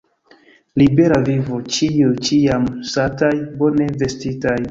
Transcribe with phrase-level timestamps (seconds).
[0.81, 2.65] Libera vivo, ĉiuj ĉiam
[2.95, 3.31] sataj,
[3.63, 4.57] bone vestitaj!